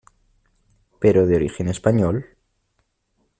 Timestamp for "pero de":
1.01-1.35